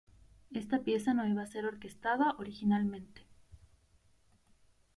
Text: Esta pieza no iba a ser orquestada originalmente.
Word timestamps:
Esta 0.51 0.79
pieza 0.79 1.13
no 1.13 1.27
iba 1.27 1.43
a 1.43 1.51
ser 1.53 1.65
orquestada 1.67 2.33
originalmente. 2.39 3.21